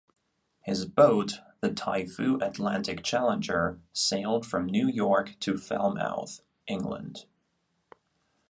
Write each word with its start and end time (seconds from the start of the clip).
His 0.61 0.85
boat, 0.87 1.41
the 1.59 1.71
Typhoo 1.71 2.39
Atlantic 2.41 3.03
Challenger, 3.03 3.79
sailed 3.93 4.47
from 4.47 4.65
New 4.65 4.87
York 4.87 5.35
to 5.41 5.59
Falmouth, 5.59 6.41
England. 6.65 7.25